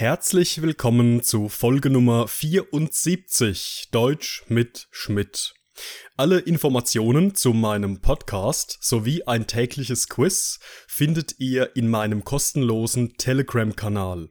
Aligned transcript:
Herzlich 0.00 0.62
willkommen 0.62 1.22
zu 1.22 1.50
Folge 1.50 1.90
Nummer 1.90 2.26
74 2.26 3.88
Deutsch 3.92 4.44
mit 4.48 4.88
Schmidt. 4.90 5.52
Alle 6.16 6.38
Informationen 6.38 7.34
zu 7.34 7.52
meinem 7.52 8.00
Podcast 8.00 8.78
sowie 8.80 9.24
ein 9.24 9.46
tägliches 9.46 10.08
Quiz 10.08 10.58
findet 10.88 11.38
ihr 11.38 11.76
in 11.76 11.90
meinem 11.90 12.24
kostenlosen 12.24 13.18
Telegram-Kanal. 13.18 14.30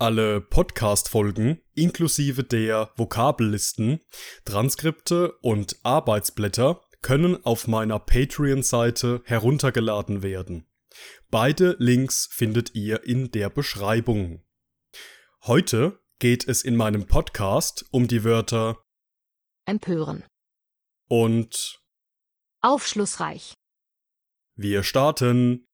Alle 0.00 0.40
Podcast-Folgen 0.40 1.60
inklusive 1.76 2.42
der 2.42 2.90
Vokabellisten, 2.96 4.00
Transkripte 4.44 5.34
und 5.42 5.76
Arbeitsblätter 5.84 6.80
können 7.02 7.38
auf 7.44 7.68
meiner 7.68 8.00
Patreon-Seite 8.00 9.22
heruntergeladen 9.26 10.24
werden. 10.24 10.66
Beide 11.30 11.76
Links 11.78 12.28
findet 12.32 12.74
ihr 12.74 13.04
in 13.04 13.30
der 13.30 13.48
Beschreibung. 13.48 14.42
Heute 15.44 16.00
geht 16.20 16.46
es 16.46 16.62
in 16.62 16.76
meinem 16.76 17.08
Podcast 17.08 17.84
um 17.90 18.06
die 18.06 18.22
Wörter 18.22 18.80
empören, 19.66 20.22
und 21.08 21.80
aufschlussreich, 22.60 23.54
wir 24.54 24.84
starten. 24.84 25.66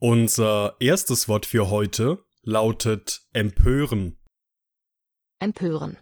Unser 0.00 0.74
erstes 0.80 1.28
Wort 1.28 1.46
für 1.46 1.70
heute 1.70 2.24
lautet 2.42 3.20
empören. 3.32 4.18
Empören, 5.38 5.98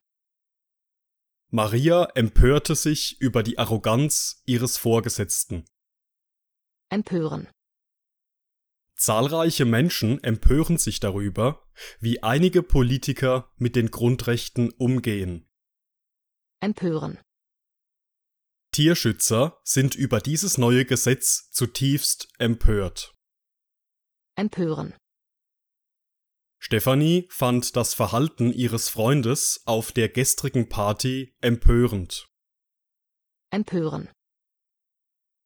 Maria 1.51 2.07
empörte 2.17 2.75
sich 2.75 3.21
über 3.21 3.45
die 3.45 3.59
Arroganz 3.59 4.43
ihres 4.45 4.77
Vorgesetzten. 4.77 5.65
empören, 6.91 7.49
Zahlreiche 8.97 9.65
Menschen 9.65 10.23
empören 10.23 10.79
sich 10.79 10.99
darüber, 11.01 11.69
wie 12.01 12.23
einige 12.23 12.63
Politiker 12.63 13.53
mit 13.57 13.77
den 13.77 13.91
Grundrechten 13.91 14.71
umgehen. 14.73 15.47
empören, 16.61 17.19
Tierschützer 18.73 19.61
sind 19.63 19.95
über 19.95 20.21
dieses 20.21 20.59
neue 20.59 20.85
Gesetz 20.85 21.51
zutiefst 21.51 22.29
empört. 22.39 23.15
empören, 24.37 24.95
Stephanie 26.67 27.27
fand 27.29 27.77
das 27.77 27.93
Verhalten 27.93 28.51
ihres 28.51 28.89
Freundes 28.89 29.61
auf 29.67 29.93
der 29.93 30.09
gestrigen 30.09 30.71
Party 30.71 31.35
empörend. 31.43 32.27
empören, 33.51 34.09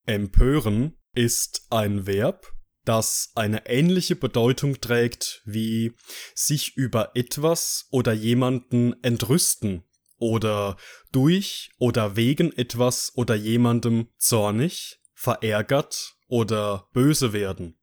Empören 0.06 0.96
ist 1.16 1.66
ein 1.70 2.06
Verb, 2.06 2.52
das 2.84 3.32
eine 3.34 3.66
ähnliche 3.66 4.14
Bedeutung 4.14 4.80
trägt 4.80 5.42
wie 5.44 5.92
sich 6.36 6.76
über 6.76 7.16
etwas 7.16 7.88
oder 7.90 8.12
jemanden 8.12 8.94
entrüsten 9.02 9.82
oder 10.18 10.76
durch 11.10 11.72
oder 11.78 12.14
wegen 12.14 12.52
etwas 12.52 13.10
oder 13.16 13.34
jemandem 13.34 14.08
zornig, 14.18 15.00
verärgert 15.14 16.14
oder 16.28 16.88
böse 16.92 17.32
werden. 17.32 17.76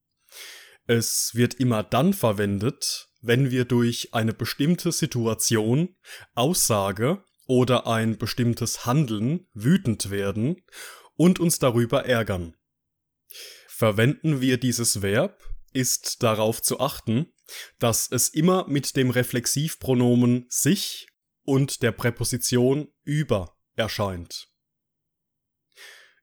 Es 0.88 1.32
wird 1.34 1.56
immer 1.56 1.84
dann 1.84 2.14
verwendet, 2.14 3.10
wenn 3.26 3.52
wir 3.52 3.66
durch 3.66 4.14
eine 4.14 4.34
bestimmte 4.34 4.92
Situation, 4.92 5.96
Aussage 6.34 7.24
oder 7.48 7.88
ein 7.88 8.18
bestimmtes 8.18 8.86
Handeln 8.86 9.48
wütend 9.54 10.10
werden 10.10 10.64
und 11.16 11.40
uns 11.40 11.60
darüber 11.60 12.06
ärgern. 12.06 12.56
Verwenden 13.68 14.42
wir 14.42 14.58
dieses 14.58 15.02
Verb, 15.02 15.44
ist 15.74 16.24
darauf 16.24 16.62
zu 16.62 16.80
achten, 16.80 17.34
dass 17.80 18.10
es 18.10 18.30
immer 18.30 18.68
mit 18.68 18.96
dem 18.96 19.10
Reflexivpronomen 19.10 20.46
sich 20.50 21.08
und 21.44 21.84
der 21.84 21.92
Präposition 21.92 22.88
über 23.04 23.58
erscheint. 23.76 24.48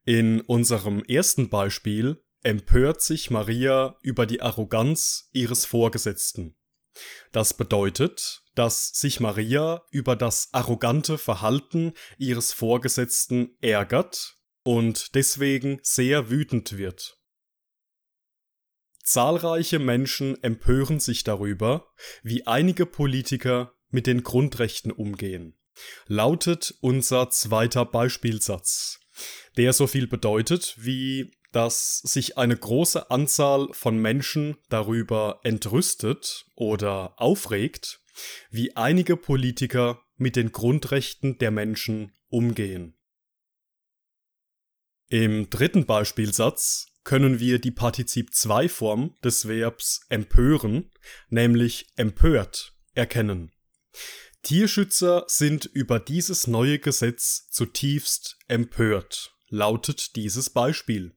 In 0.05 0.41
unserem 0.41 1.05
ersten 1.05 1.49
Beispiel 1.49 2.25
empört 2.43 3.03
sich 3.03 3.31
Maria 3.31 3.97
über 4.03 4.27
die 4.27 4.41
Arroganz 4.41 5.29
ihres 5.33 5.65
Vorgesetzten. 5.65 6.57
Das 7.33 7.55
bedeutet, 7.55 8.43
dass 8.55 8.89
sich 8.89 9.21
Maria 9.21 9.83
über 9.91 10.17
das 10.17 10.49
arrogante 10.53 11.19
Verhalten 11.19 11.95
ihres 12.19 12.53
Vorgesetzten 12.53 13.57
ärgert 13.61 14.37
und 14.63 15.15
deswegen 15.15 15.81
sehr 15.83 16.31
wütend 16.31 16.77
wird. 16.77 17.19
Zahlreiche 19.03 19.79
Menschen 19.79 20.41
empören 20.45 21.01
sich 21.01 21.25
darüber, 21.25 21.93
wie 22.23 22.47
einige 22.47 22.87
Politiker 22.87 23.75
mit 23.89 24.07
den 24.07 24.23
Grundrechten 24.23 24.93
umgehen. 24.93 25.59
Lautet 26.07 26.75
unser 26.81 27.31
zweiter 27.31 27.85
Beispielsatz, 27.85 29.01
der 29.57 29.73
so 29.73 29.87
viel 29.87 30.07
bedeutet 30.07 30.75
wie 30.79 31.33
dass 31.53 31.99
sich 31.99 32.39
eine 32.39 32.57
große 32.57 33.11
Anzahl 33.11 33.69
von 33.73 33.99
Menschen 33.99 34.57
darüber 34.69 35.41
entrüstet 35.45 36.47
oder 36.55 37.15
aufregt, 37.21 38.01
wie 38.51 38.77
einige 38.77 39.17
Politiker 39.17 40.03
mit 40.17 40.37
den 40.37 40.53
Grundrechten 40.53 41.39
der 41.39 41.51
Menschen 41.51 42.13
umgehen. 42.29 42.97
Im 45.09 45.51
dritten 45.51 45.85
Beispielsatz 45.85 46.87
können 47.05 47.39
wir 47.41 47.59
die 47.59 47.71
Partizip 47.71 48.35
2 48.35 48.69
Form 48.69 49.15
des 49.23 49.47
Verbs 49.47 50.01
empören, 50.09 50.91
nämlich 51.29 51.89
empört, 51.97 52.75
erkennen. 52.95 53.53
Tierschützer 54.43 55.25
sind 55.29 55.67
über 55.67 56.01
dieses 56.01 56.47
neue 56.47 56.79
Gesetz 56.79 57.49
zutiefst 57.51 58.39
empört, 58.49 59.37
lautet 59.49 60.17
dieses 60.17 60.51
Beispiel. 60.51 61.15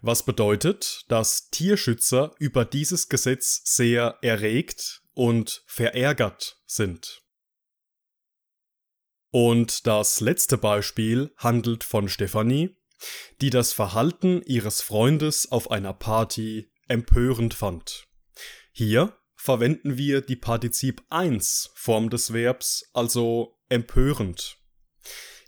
Was 0.00 0.24
bedeutet, 0.24 1.04
dass 1.08 1.50
Tierschützer 1.50 2.34
über 2.38 2.64
dieses 2.64 3.08
Gesetz 3.08 3.62
sehr 3.64 4.18
erregt 4.22 5.02
und 5.14 5.62
verärgert 5.66 6.60
sind. 6.66 7.22
Und 9.30 9.86
das 9.86 10.20
letzte 10.20 10.58
Beispiel 10.58 11.32
handelt 11.38 11.84
von 11.84 12.08
Stephanie, 12.08 12.76
die 13.40 13.50
das 13.50 13.72
Verhalten 13.72 14.42
ihres 14.42 14.82
Freundes 14.82 15.50
auf 15.50 15.70
einer 15.70 15.94
Party 15.94 16.70
empörend 16.88 17.54
fand. 17.54 18.06
Hier 18.72 19.16
verwenden 19.34 19.96
wir 19.96 20.20
die 20.20 20.36
Partizip 20.36 21.02
1 21.08 21.70
Form 21.74 22.10
des 22.10 22.32
Verbs, 22.32 22.90
also 22.92 23.58
empörend. 23.68 24.58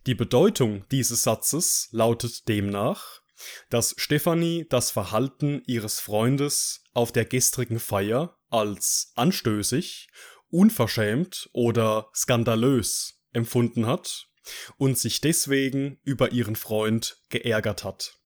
Die 0.06 0.14
Bedeutung 0.14 0.84
dieses 0.90 1.22
Satzes 1.22 1.88
lautet 1.92 2.48
demnach 2.48 3.23
dass 3.70 3.94
Stephanie 3.98 4.66
das 4.68 4.90
Verhalten 4.90 5.62
ihres 5.66 6.00
Freundes 6.00 6.84
auf 6.92 7.12
der 7.12 7.24
gestrigen 7.24 7.80
Feier 7.80 8.38
als 8.50 9.12
anstößig, 9.16 10.08
unverschämt 10.48 11.48
oder 11.52 12.10
skandalös 12.14 13.20
empfunden 13.32 13.86
hat 13.86 14.28
und 14.76 14.98
sich 14.98 15.20
deswegen 15.20 15.98
über 16.02 16.32
ihren 16.32 16.56
Freund 16.56 17.22
geärgert 17.28 17.84
hat. 17.84 18.18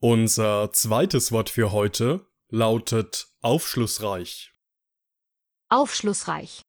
Unser 0.00 0.72
zweites 0.72 1.30
Wort 1.30 1.48
für 1.48 1.70
heute 1.70 2.26
lautet 2.48 3.28
aufschlussreich. 3.40 4.52
aufschlussreich, 5.68 6.61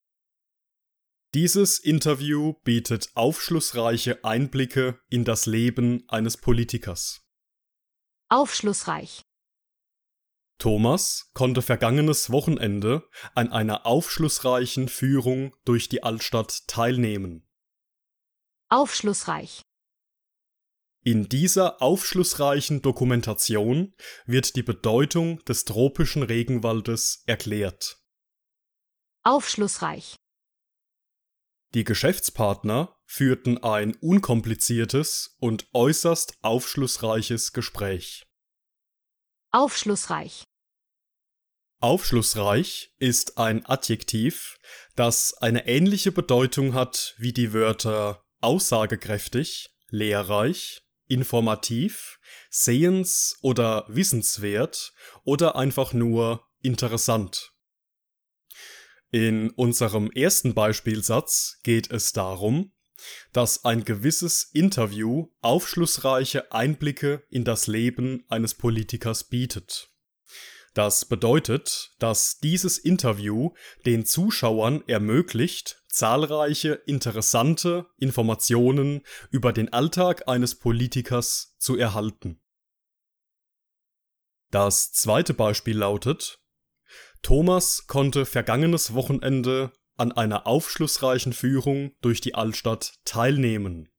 Dieses 1.34 1.80
Interview 1.80 2.54
bietet 2.64 3.10
aufschlussreiche 3.16 4.24
Einblicke 4.24 5.00
in 5.10 5.26
das 5.26 5.48
Leben 5.48 6.04
eines 6.08 6.38
Politikers. 6.38 7.26
aufschlussreich, 8.30 9.24
Thomas 10.60 11.32
konnte 11.34 11.64
vergangenes 11.64 12.30
Wochenende 12.30 13.10
an 13.34 13.52
einer 13.52 13.88
aufschlussreichen 13.88 14.88
Führung 14.88 15.56
durch 15.66 15.90
die 15.90 16.04
Altstadt 16.04 16.68
teilnehmen. 16.68 17.50
aufschlussreich, 18.70 19.64
In 21.04 21.30
dieser 21.30 21.82
aufschlussreichen 21.82 22.84
Dokumentation 22.84 23.96
wird 24.28 24.56
die 24.56 24.64
Bedeutung 24.64 25.44
des 25.46 25.66
tropischen 25.66 26.22
Regenwaldes 26.22 27.24
erklärt. 27.26 27.98
aufschlussreich, 29.24 30.16
Die 31.74 31.84
Geschäftspartner 31.84 32.96
führten 33.06 33.58
ein 33.58 33.96
unkompliziertes 33.96 35.36
und 35.40 35.68
äußerst 35.74 36.36
aufschlussreiches 36.42 37.52
Gespräch. 37.52 38.26
Aufschlussreich. 39.52 40.44
Aufschlussreich 41.80 42.94
ist 43.00 43.38
ein 43.38 43.66
Adjektiv, 43.66 44.58
das 44.96 45.34
eine 45.34 45.68
ähnliche 45.68 46.12
Bedeutung 46.12 46.74
hat 46.74 47.16
wie 47.18 47.34
die 47.34 47.54
Wörter 47.54 48.24
aussagekräftig, 48.40 49.76
lehrreich, 49.90 50.84
informativ, 51.08 52.20
sehens- 52.50 53.38
oder 53.42 53.86
wissenswert 53.88 54.94
oder 55.24 55.56
einfach 55.56 55.94
nur 55.94 56.48
interessant. 56.62 57.53
In 59.14 59.52
unserem 59.52 60.10
ersten 60.10 60.56
Beispielsatz 60.56 61.60
geht 61.62 61.92
es 61.92 62.14
darum, 62.14 62.72
dass 63.32 63.64
ein 63.64 63.86
gewisses 63.86 64.42
Interview 64.42 65.28
aufschlussreiche 65.42 66.52
Einblicke 66.52 67.22
in 67.30 67.44
das 67.44 67.68
Leben 67.68 68.26
eines 68.28 68.56
Politikers 68.56 69.26
bietet. 69.26 69.92
Das 70.74 71.06
bedeutet, 71.06 71.94
dass 72.00 72.40
dieses 72.40 72.80
Interview 72.80 73.52
den 73.86 74.04
Zuschauern 74.04 74.84
ermöglicht, 74.88 75.84
zahlreiche 75.90 76.74
interessante 76.88 77.86
Informationen 77.98 79.04
über 79.30 79.54
den 79.54 79.72
Alltag 79.72 80.28
eines 80.28 80.56
Politikers 80.56 81.56
zu 81.60 81.78
erhalten. 81.78 82.42
Das 84.50 84.92
zweite 84.92 85.36
Beispiel 85.36 85.78
lautet, 85.78 86.43
Thomas 87.24 87.88
konnte 87.88 88.26
vergangenes 88.26 88.94
Wochenende 88.94 89.72
an 89.96 90.12
einer 90.12 90.46
aufschlussreichen 90.46 91.32
Führung 91.32 91.94
durch 92.02 92.20
die 92.20 92.36
Altstadt 92.36 92.96
teilnehmen. 93.06 93.90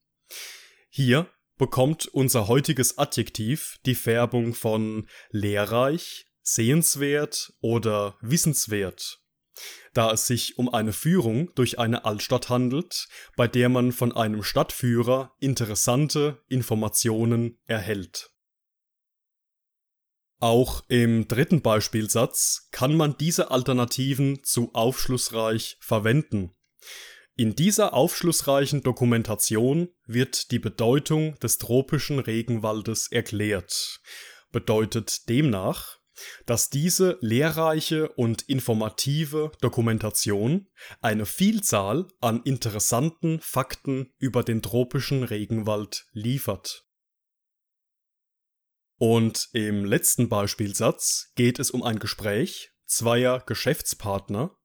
Hier 0.91 1.27
bekommt 1.57 2.07
unser 2.07 2.49
heutiges 2.49 2.99
Adjektiv 2.99 3.79
die 3.87 3.95
Färbung 3.95 4.55
von 4.55 5.09
lehrreich, 5.31 6.27
sehenswert 6.43 7.55
oder 7.61 8.19
wissenswert, 8.21 9.23
da 9.95 10.13
es 10.13 10.27
sich 10.27 10.59
um 10.59 10.69
eine 10.69 10.93
Führung 10.93 11.51
durch 11.55 11.79
eine 11.79 12.05
Altstadt 12.05 12.51
handelt, 12.51 13.09
bei 13.37 13.49
der 13.49 13.71
man 13.71 13.93
von 13.93 14.13
einem 14.13 14.43
Stadtführer 14.43 15.35
interessante 15.41 16.43
Informationen 16.49 17.59
erhält. 17.67 18.34
Auch 20.41 20.85
im 20.89 21.29
dritten 21.29 21.63
Beispielsatz 21.63 22.69
kann 22.71 22.97
man 22.97 23.17
diese 23.17 23.51
Alternativen 23.51 24.43
zu 24.45 24.75
aufschlussreich 24.75 25.77
verwenden. 25.81 26.55
In 27.37 27.57
dieser 27.57 27.95
aufschlussreichen 27.95 28.83
Dokumentation 28.83 29.89
wird 30.07 30.51
die 30.53 30.61
Bedeutung 30.61 31.39
des 31.41 31.59
tropischen 31.59 32.21
Regenwaldes 32.21 33.11
erklärt, 33.11 34.01
bedeutet 34.53 35.29
demnach, 35.29 35.99
dass 36.47 36.71
diese 36.71 37.19
lehrreiche 37.21 38.09
und 38.09 38.43
informative 38.43 39.51
Dokumentation 39.61 40.69
eine 41.01 41.27
Vielzahl 41.27 42.07
an 42.21 42.43
interessanten 42.45 43.41
Fakten 43.41 44.13
über 44.19 44.45
den 44.45 44.63
tropischen 44.63 45.25
Regenwald 45.25 46.07
liefert. 46.13 46.84
Und 48.97 49.49
im 49.53 49.85
letzten 49.85 50.29
Beispielsatz 50.29 51.33
geht 51.35 51.59
es 51.59 51.71
um 51.71 51.83
ein 51.83 51.99
Gespräch 51.99 52.71
zweier 52.87 53.41
Geschäftspartner, 53.41 54.57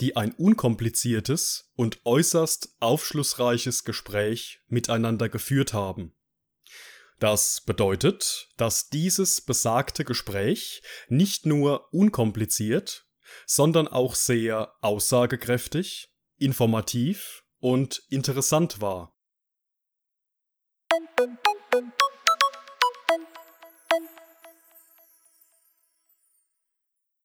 die 0.00 0.16
ein 0.16 0.32
unkompliziertes 0.32 1.70
und 1.74 2.00
äußerst 2.04 2.76
aufschlussreiches 2.80 3.84
Gespräch 3.84 4.60
miteinander 4.68 5.28
geführt 5.28 5.72
haben. 5.72 6.14
Das 7.18 7.62
bedeutet, 7.62 8.50
dass 8.56 8.88
dieses 8.90 9.40
besagte 9.40 10.04
Gespräch 10.04 10.82
nicht 11.08 11.46
nur 11.46 11.92
unkompliziert, 11.92 13.06
sondern 13.46 13.88
auch 13.88 14.14
sehr 14.14 14.74
aussagekräftig, 14.80 16.12
informativ 16.36 17.44
und 17.60 18.02
interessant 18.10 18.80
war. 18.80 19.13